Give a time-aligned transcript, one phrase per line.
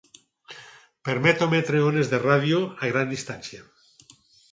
[1.09, 3.63] Permet emetre ones de ràdio a gran distància.